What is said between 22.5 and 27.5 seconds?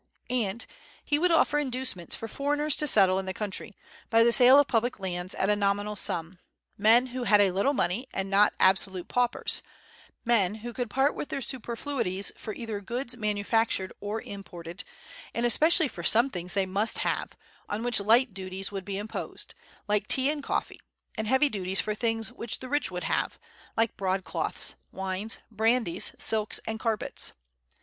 the rich would have, like broadcloths, wines, brandies, silks, and carpets.